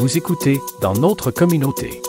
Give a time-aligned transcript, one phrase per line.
[0.00, 2.00] Vous écoutez dans notre communauté.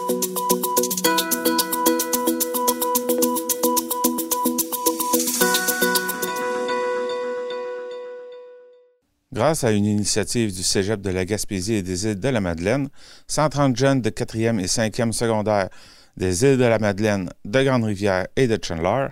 [9.34, 12.88] Grâce à une initiative du Cégep de la Gaspésie et des îles de la Madeleine,
[13.28, 15.68] 130 jeunes de 4e et 5e secondaire
[16.16, 19.08] des îles de la Madeleine, de Grande-Rivière et de Chandler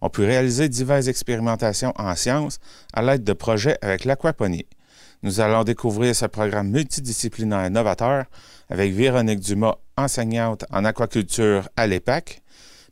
[0.00, 2.60] ont pu réaliser diverses expérimentations en sciences
[2.94, 4.64] à l'aide de projets avec l'aquaponie.
[5.24, 8.24] Nous allons découvrir ce programme multidisciplinaire novateur
[8.68, 12.42] avec Véronique Dumas, enseignante en aquaculture à l'EPAC,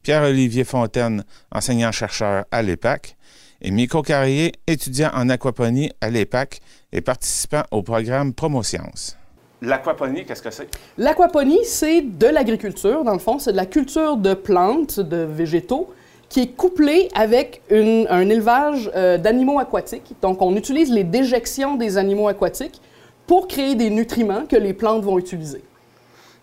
[0.05, 3.17] Pierre-Olivier Fontaine, enseignant-chercheur à l'EPAC,
[3.61, 6.61] et Miko Carrier, étudiant en aquaponie à l'EPAC
[6.93, 9.17] et participant au programme Promosciences.
[9.61, 10.69] L'aquaponie, qu'est-ce que c'est?
[10.99, 13.41] L'aquaponie, c'est de l'agriculture, dans le fond.
[13.41, 15.93] C'est de la culture de plantes, de végétaux,
[16.31, 20.15] qui est couplée avec un élevage euh, d'animaux aquatiques.
[20.23, 22.81] Donc, on utilise les déjections des animaux aquatiques
[23.27, 25.63] pour créer des nutriments que les plantes vont utiliser.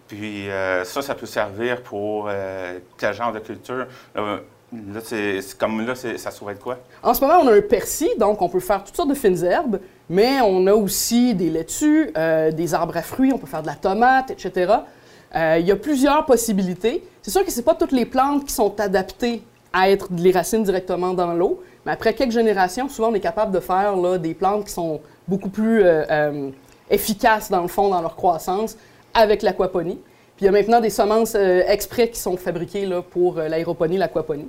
[0.08, 3.88] Puis euh, ça, ça peut servir pour euh, quel genre de culture?
[4.74, 6.78] Là, c'est comme là, ça pourrait être quoi?
[7.02, 9.42] En ce moment, on a un persil, donc on peut faire toutes sortes de fines
[9.44, 13.62] herbes, mais on a aussi des laitues, euh, des arbres à fruits, on peut faire
[13.62, 14.74] de la tomate, etc.
[15.36, 17.02] Euh, il y a plusieurs possibilités.
[17.22, 19.42] C'est sûr que ce pas toutes les plantes qui sont adaptées
[19.74, 23.52] à être les racines directement dans l'eau, mais après quelques générations, souvent on est capable
[23.52, 26.50] de faire là, des plantes qui sont beaucoup plus euh,
[26.90, 28.78] efficaces dans le fond dans leur croissance
[29.14, 30.00] avec l'aquaponie.
[30.38, 33.48] Puis il y a maintenant des semences euh, exprès qui sont fabriquées là, pour euh,
[33.48, 34.48] l'aéroponie, l'aquaponie.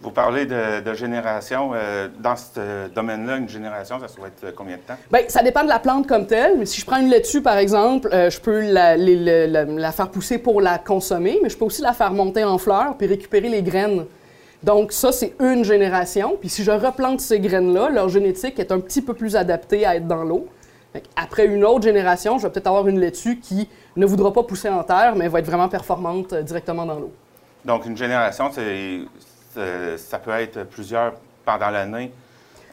[0.00, 1.72] Vous parlez de, génération.
[1.74, 4.96] Euh, dans ce domaine-là, une génération, ça doit être combien de temps?
[5.12, 6.58] Bien, ça dépend de la plante comme telle.
[6.58, 10.60] Mais si je prends une laitue, par exemple, je peux la, la, faire pousser pour
[10.60, 14.04] la consommer, mais je peux aussi la faire monter en fleurs puis récupérer les graines.
[14.66, 16.36] Donc, ça, c'est une génération.
[16.40, 19.94] Puis si je replante ces graines-là, leur génétique est un petit peu plus adaptée à
[19.94, 20.48] être dans l'eau.
[21.14, 24.68] Après une autre génération, je vais peut-être avoir une laitue qui ne voudra pas pousser
[24.68, 27.12] en terre, mais va être vraiment performante euh, directement dans l'eau.
[27.64, 32.10] Donc, une génération, ça peut être plusieurs pendant l'année.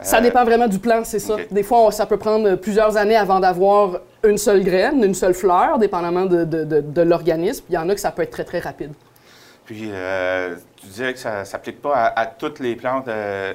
[0.00, 1.36] Ça dépend vraiment du plan, c'est ça.
[1.48, 5.78] Des fois, ça peut prendre plusieurs années avant d'avoir une seule graine, une seule fleur,
[5.78, 7.64] dépendamment de, l'organisme.
[7.70, 8.92] Il y en a que ça peut être très, très rapide.
[9.64, 13.08] Puis, euh, tu disais que ça ne s'applique pas à, toutes les plantes.
[13.08, 13.54] Euh,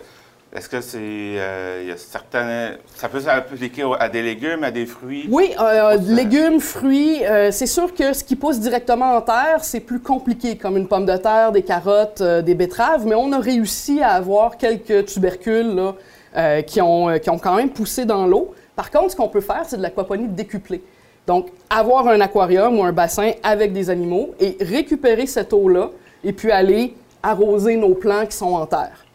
[0.52, 0.98] est-ce que c'est.
[1.00, 2.78] Euh, il y a certaines.
[2.96, 5.28] Ça peut s'appliquer à des légumes, à des fruits?
[5.30, 7.24] Oui, euh, légumes, fruits.
[7.24, 10.88] Euh, c'est sûr que ce qui pousse directement en terre, c'est plus compliqué, comme une
[10.88, 15.76] pomme de terre, des carottes, des betteraves, mais on a réussi à avoir quelques tubercules
[15.76, 18.56] là, qui, ont, qui ont quand même poussé dans l'eau.
[18.76, 20.82] Par contre, ce qu'on peut faire, c'est de l'aquaponie décuplée.
[21.28, 25.92] Donc, avoir un aquarium ou un bassin avec des animaux et récupérer cette eau-là
[26.24, 29.06] et puis aller arroser nos plants qui sont en terre.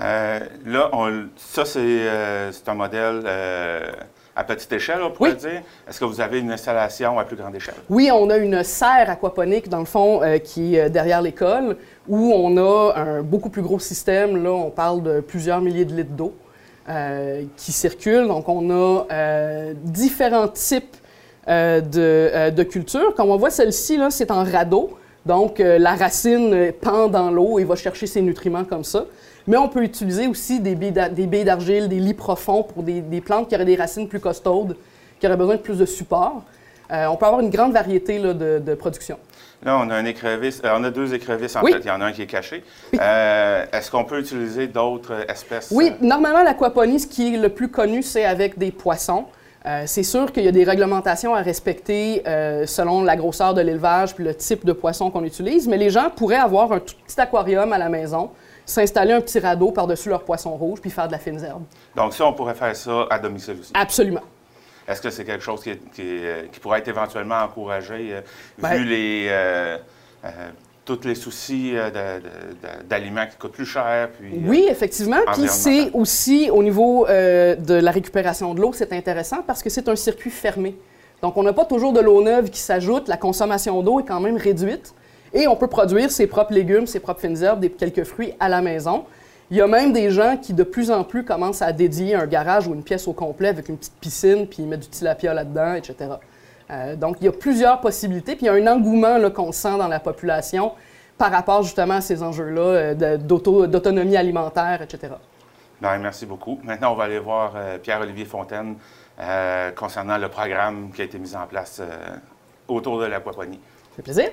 [0.00, 0.90] Euh, là,
[1.36, 3.92] ça, euh, c'est un modèle euh,
[4.34, 5.62] à petite échelle, on pourrait dire.
[5.88, 7.76] Est-ce que vous avez une installation à plus grande échelle?
[7.88, 12.56] Oui, on a une serre aquaponique, dans le fond, qui est derrière l'école, où on
[12.58, 14.42] a un beaucoup plus gros système.
[14.42, 16.34] Là, on parle de plusieurs milliers de litres d'eau
[17.56, 18.28] qui circulent.
[18.28, 19.06] Donc, on a
[19.74, 20.96] différents types
[21.48, 23.14] de, de cultures.
[23.14, 24.98] Comme on voit, celle-ci, c'est en radeau.
[25.26, 29.04] Donc, la racine pend dans l'eau et va chercher ses nutriments comme ça.
[29.46, 33.54] Mais on peut utiliser aussi des billes d'argile, des lits profonds pour des, plantes qui
[33.54, 34.76] auraient des racines plus costaudes,
[35.20, 36.42] qui auraient besoin de plus de support.
[36.92, 39.18] Euh, on peut avoir une grande variété de, production.
[39.62, 41.80] Là, on a un écrevis, euh, on a deux écrevisses en fait.
[41.80, 42.62] Il y en a un qui est caché.
[43.00, 45.72] Euh, est-ce qu'on peut utiliser d'autres espèces?
[45.72, 49.24] Oui, normalement, l'aquaponie, ce qui est le plus connu, c'est avec des poissons.
[49.86, 52.22] C'est sûr qu'il y a des réglementations à respecter
[52.66, 56.10] selon la grosseur de l'élevage puis le type de poisson qu'on utilise, mais les gens
[56.14, 58.30] pourraient avoir un tout petit aquarium à la maison
[58.66, 61.62] s'installer un petit radeau par-dessus leur poisson rouge puis faire de la fine herbe.
[61.94, 63.70] Donc, ça, on pourrait faire ça à domicile aussi?
[63.74, 64.22] Absolument.
[64.86, 68.20] Est-ce que c'est quelque chose qui, qui, pourrait être éventuellement encouragé, euh,
[68.58, 69.78] ben vu les, euh,
[70.24, 70.50] euh,
[70.86, 71.74] tous les soucis
[72.88, 74.08] d'aliments qui coûtent plus cher?
[74.18, 75.20] Puis, oui, effectivement.
[75.34, 79.88] Puis c'est aussi, au niveau de la récupération de l'eau, c'est intéressant parce que c'est
[79.88, 80.74] un circuit fermé.
[81.22, 83.08] Donc, on n'a pas toujours de l'eau neuve qui s'ajoute.
[83.08, 84.94] La consommation d'eau est quand même réduite.
[85.32, 88.48] Et on peut produire ses propres légumes, ses propres fines herbes, des, quelques fruits à
[88.48, 89.04] la maison.
[89.50, 92.26] Il y a même des gens qui, de plus en plus, commencent à dédier un
[92.26, 95.34] garage ou une pièce au complet avec une petite piscine, puis ils mettent du tilapia
[95.34, 95.94] là-dedans, etc.
[96.70, 99.78] Euh, donc, il y a plusieurs possibilités, puis il y a un engouement qu'on sent
[99.78, 100.72] dans la population
[101.16, 105.14] par rapport justement à ces enjeux-là euh, d'autonomie alimentaire, etc.
[105.80, 106.58] Bien, merci beaucoup.
[106.62, 108.76] Maintenant, on va aller voir euh, Pierre-Olivier Fontaine
[109.76, 111.80] concernant le programme qui a été mis en place
[112.68, 113.58] autour de l'aquaponie.
[113.88, 114.28] Ça fait plaisir.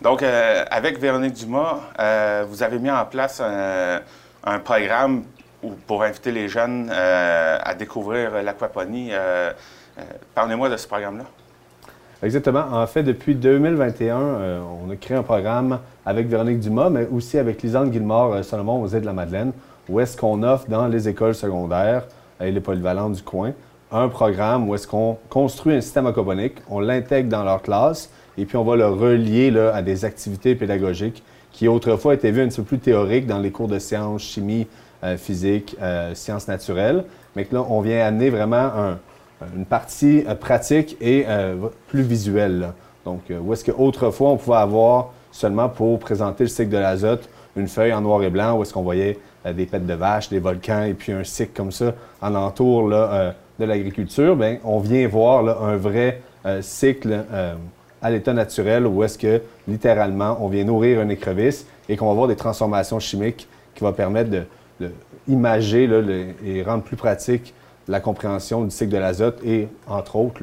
[0.00, 1.80] Donc, avec Véronique Dumas,
[2.48, 5.24] vous avez mis en place un, programme
[5.86, 9.12] pour inviter les jeunes à découvrir l'aquaponie.
[10.34, 11.24] Parlez-moi de ce programme-là.
[12.22, 12.64] Exactement.
[12.72, 17.38] En fait, depuis 2021, euh, on a créé un programme avec Véronique Dumas, mais aussi
[17.38, 19.52] avec Lisanne Guillemard-Solomon aux îles de la Madeleine,
[19.88, 22.04] où est-ce qu'on offre dans les écoles secondaires
[22.40, 23.52] et les polyvalentes du coin
[23.92, 28.44] un programme où est-ce qu'on construit un système aquaponique, on l'intègre dans leur classe et
[28.44, 31.22] puis on va le relier à des activités pédagogiques
[31.52, 34.66] qui autrefois étaient vues un petit peu plus théoriques dans les cours de sciences, chimie,
[35.04, 37.04] euh, physique, euh, sciences naturelles,
[37.34, 38.96] mais que là, on vient amener vraiment
[39.56, 41.26] une partie euh, pratique et
[41.88, 42.72] plus visuelle.
[43.04, 47.68] Donc, où est-ce qu'autrefois, on pouvait avoir seulement pour présenter le cycle de l'azote une
[47.68, 49.18] feuille en noir et blanc où est-ce qu'on voyait
[49.54, 53.64] des pêtes de vaches, des volcans et puis un cycle comme ça en entour de
[53.64, 57.54] l'agriculture, bien, on vient voir un vrai euh, cycle euh,
[58.02, 62.14] à l'état naturel où est-ce que, littéralement, on vient nourrir une écrevisse et qu'on va
[62.14, 64.42] voir des transformations chimiques qui vont permettre de,
[65.28, 67.52] et rendre plus pratique
[67.88, 70.42] la compréhension du cycle de l'azote et, entre autres,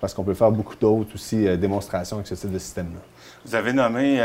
[0.00, 3.00] parce qu'on peut faire beaucoup d'autres aussi euh, démonstrations avec ce type de système-là.
[3.44, 4.20] Vous avez nommé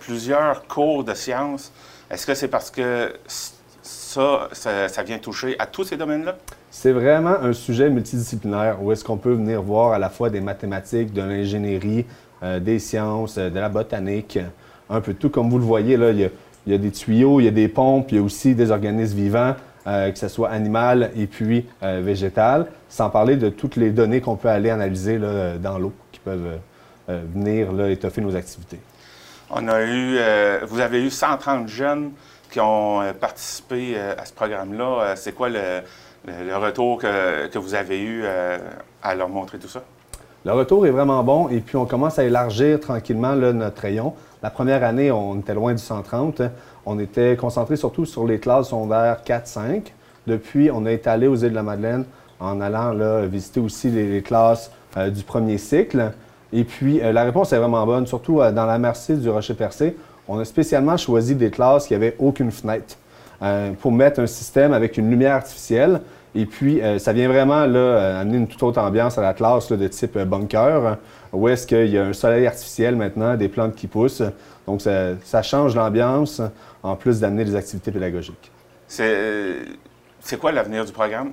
[0.00, 1.72] plusieurs cours de sciences.
[2.10, 3.12] Est-ce que c'est parce que
[3.82, 6.36] ça, ça, vient toucher à tous ces domaines-là?
[6.70, 10.40] C'est vraiment un sujet multidisciplinaire où est-ce qu'on peut venir voir à la fois des
[10.40, 12.04] mathématiques, de l'ingénierie,
[12.42, 14.38] euh, des sciences, euh, de la botanique,
[14.88, 15.28] un peu tout.
[15.30, 16.30] Comme vous le voyez, là, il
[16.66, 19.16] y, a, des tuyaux, il y a des pompes, il y a aussi des organismes
[19.16, 19.56] vivants,
[19.88, 24.36] euh, que ce soit animal et puis végétal, sans parler de toutes les données qu'on
[24.36, 26.58] peut aller analyser dans l'eau qui peuvent
[27.08, 28.78] venir étoffer nos activités.
[29.50, 30.18] On a eu,
[30.66, 32.10] vous avez eu 130 jeunes
[32.50, 34.84] qui ont euh, participé euh, à ce programme-là.
[34.84, 35.82] Euh, c'est quoi le,
[36.56, 38.24] retour que, vous avez eu
[39.02, 39.82] à leur montrer tout ça?
[40.44, 44.14] Le retour est vraiment bon et puis on commence à élargir tranquillement notre rayon.
[44.42, 46.42] La première année, on était loin du 130.
[46.90, 49.82] On était concentré surtout sur les classes secondaires 4-5.
[50.26, 52.04] Depuis, on a étalé aux îles de la Madeleine
[52.40, 52.94] en allant
[53.26, 56.12] visiter aussi les, classes du premier cycle.
[56.52, 59.96] Et puis, la réponse est vraiment bonne, surtout dans la Merci du Rocher-Percé
[60.28, 62.96] on a spécialement choisi des classes qui n'avaient aucune fenêtre
[63.42, 66.02] euh, pour mettre un système avec une lumière artificielle.
[66.34, 69.34] Et puis, euh, ça vient vraiment là, euh, amener une toute autre ambiance à la
[69.34, 70.98] classe de type bunker,
[71.32, 74.22] où est-ce qu'il y a un soleil artificiel maintenant, des plantes qui poussent.
[74.66, 76.42] Donc, ça, change l'ambiance,
[76.82, 78.52] en plus d'amener des activités pédagogiques.
[78.86, 81.32] C'est quoi l'avenir du programme?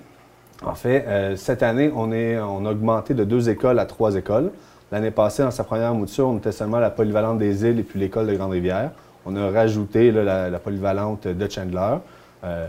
[0.65, 1.06] En fait,
[1.36, 4.51] cette année, on, est, on a augmenté de deux écoles à trois écoles.
[4.91, 8.00] L'année passée, dans sa première mouture, on était seulement la polyvalente des îles et puis
[8.00, 8.91] l'école de Grande-Rivière.
[9.25, 11.98] On a rajouté la, polyvalente de Chandler.
[12.44, 12.68] Euh,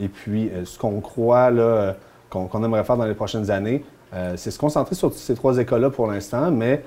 [0.00, 1.50] et puis, euh, ce qu'on croit
[2.30, 5.90] qu'on aimerait faire dans les prochaines années, euh, c'est se concentrer sur ces trois écoles-là
[5.90, 6.84] pour l'instant, mais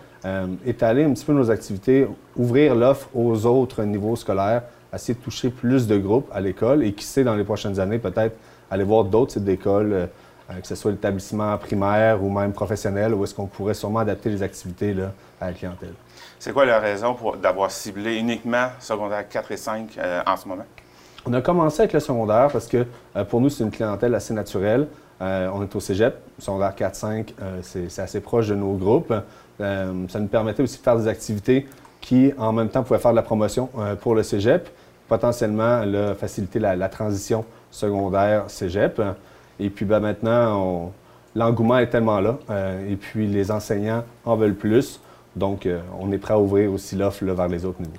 [0.66, 2.06] étaler un petit peu nos activités,
[2.36, 4.64] ouvrir l'offre aux autres niveaux scolaires,
[4.94, 7.98] essayer de toucher plus de groupes à l'école et qui sait, dans les prochaines années,
[7.98, 8.36] peut-être
[8.70, 10.10] aller voir d'autres types d'écoles
[10.50, 14.30] euh, que ce soit l'établissement primaire ou même professionnel, où est-ce qu'on pourrait sûrement adapter
[14.30, 15.12] les activités là,
[15.42, 15.94] à la clientèle.
[16.40, 20.66] C'est quoi la raison d'avoir ciblé uniquement secondaire 4 et 5 euh, en ce moment?
[21.26, 22.86] On a commencé avec le secondaire parce que
[23.16, 24.88] euh, pour nous, c'est une clientèle assez naturelle.
[25.20, 29.14] on est au cégep, secondaire 4-5, c'est assez proche de nos groupes.
[29.60, 31.68] ça nous permettait aussi de faire des activités
[32.02, 33.68] qui, en même temps, pouvaient faire de la promotion
[34.02, 34.70] pour le cégep,
[35.08, 35.82] potentiellement
[36.20, 39.02] faciliter la, transition secondaire-cégep.
[39.60, 40.94] Et puis ben, maintenant,
[41.38, 42.38] l'engouement est tellement là.
[42.50, 45.00] Euh, et puis les enseignants en veulent plus.
[45.36, 47.94] Donc, euh, on est prêt à ouvrir aussi l'offre vers les autres niveaux.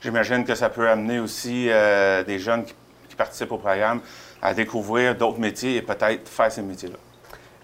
[0.00, 2.74] J'imagine que ça peut amener aussi euh, des jeunes qui,
[3.16, 4.00] participent au programme
[4.42, 6.98] à découvrir d'autres métiers et peut-être faire ces métiers-là.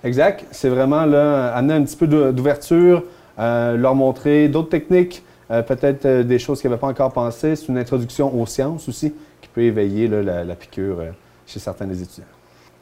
[0.02, 0.46] Exact.
[0.50, 3.04] C'est vraiment là, amener un petit peu d'ouverture,
[3.36, 7.54] leur montrer d'autres techniques, peut-être des choses qu'ils n'avaient pas encore pensé.
[7.54, 9.12] C'est une introduction aux sciences aussi
[9.42, 11.02] qui peut éveiller la, la, piqûre
[11.46, 12.24] chez certains des étudiants.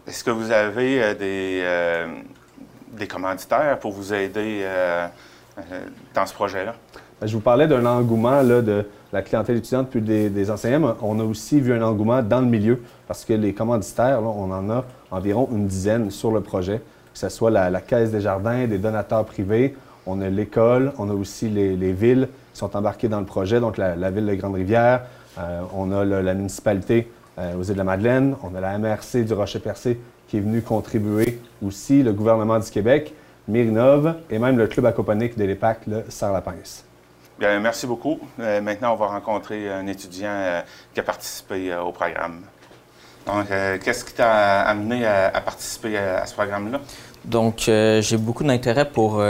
[0.07, 2.07] Est-ce que vous avez euh, des, euh,
[2.93, 5.07] des commanditaires pour vous aider euh,
[6.15, 6.75] dans ce projet-là?
[7.21, 10.97] Ben, je vous parlais d'un engouement là, de la clientèle étudiante puis des, enseignants.
[11.03, 14.71] On a aussi vu un engouement dans le milieu parce que les commanditaires, on en
[14.71, 16.79] a environ une dizaine sur le projet,
[17.13, 19.77] que ce soit la, Caisse des jardins, des donateurs privés,
[20.07, 23.77] on a l'école, on a aussi les, villes qui sont embarquées dans le projet, donc
[23.77, 25.03] la, ville de Grande-Rivière,
[25.75, 27.09] on a la municipalité
[27.41, 28.35] euh, aux îles de la Madeleine.
[28.43, 29.99] On a la MRC du Rocher-Percé
[30.29, 33.15] qui est venu contribuer aussi, le gouvernement du Québec,
[33.49, 36.85] Mirinov et même le club aquaponique de l'EPAC, le Sarre-la-Pince.
[37.41, 38.21] Bien, merci beaucoup.
[38.39, 40.61] Euh, maintenant, on va rencontrer un étudiant euh,
[40.93, 42.43] qui a participé au programme.
[43.27, 43.47] Donc,
[43.83, 46.81] qu'est-ce qui t'a amené à, participer à, ce programme-là?
[47.25, 49.23] Donc, j'ai beaucoup d'intérêt pour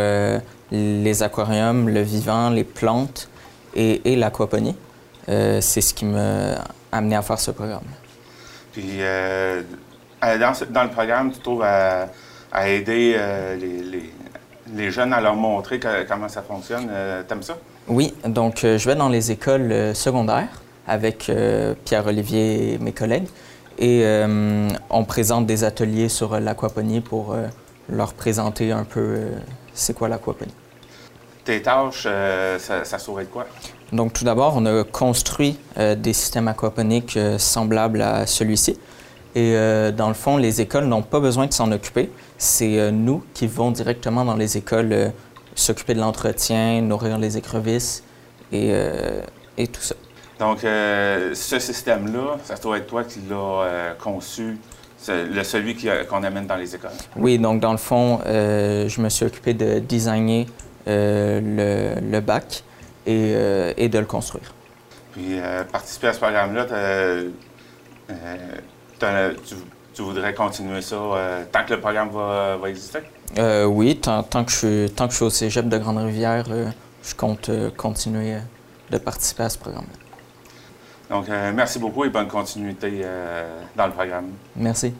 [0.70, 3.28] les aquariums, le vivant, les plantes
[3.74, 4.76] et, et l'aquaponie.
[5.26, 6.54] C'est ce qui m'a
[6.92, 7.82] amené à faire ce programme.
[8.72, 9.62] Puis, euh,
[10.22, 12.08] dans, le programme, tu trouves à,
[12.68, 13.56] aider euh,
[14.74, 16.88] les jeunes à leur montrer que- comment ça fonctionne.
[16.90, 17.56] Euh, T'aimes ça?
[17.90, 22.92] Oui, donc euh, je vais dans les écoles euh, secondaires avec euh, Pierre-Olivier et mes
[22.92, 23.26] collègues.
[23.78, 24.04] Et
[24.90, 27.34] on présente des ateliers sur l'aquaponie pour
[27.88, 29.20] leur présenter un peu
[29.72, 30.52] c'est quoi l'aquaponie.
[31.44, 33.46] Tes tâches, ça, ça saurait de quoi?
[33.90, 38.76] Donc tout d'abord, on a construit des systèmes aquaponiques semblables à celui-ci.
[39.34, 42.10] Et euh, dans le fond, les écoles n'ont pas besoin de s'en occuper.
[42.36, 45.08] C'est euh, nous qui vont directement dans les écoles euh,
[45.54, 48.02] s'occuper de l'entretien, nourrir les écrevisses
[48.52, 49.20] et, euh,
[49.56, 49.94] et tout ça.
[50.38, 54.58] Donc, euh, ce système-là, ça doit être toi qui l'as euh, conçu,
[55.08, 55.76] le, celui
[56.08, 56.90] qu'on amène dans les écoles.
[57.16, 60.46] Oui, donc dans le fond, je me suis occupé de designer
[60.86, 62.64] le, le bac
[63.06, 63.34] et,
[63.76, 64.52] et de le construire.
[65.12, 65.38] Puis,
[65.72, 66.66] participer à ce programme-là,
[68.98, 69.54] tu,
[69.94, 70.96] tu voudrais continuer ça
[71.50, 73.00] tant que le programme va, va exister?
[73.38, 76.46] Euh, oui, tant, tant que je suis, tant que je suis au cégep de Grande-Rivière,
[76.50, 76.66] euh,
[77.02, 78.40] je compte euh, continuer euh,
[78.90, 79.96] de participer à ce programme-là.
[81.10, 83.04] Donc, merci beaucoup et bonne continuité
[83.74, 84.26] dans le programme.
[84.54, 84.94] Merci.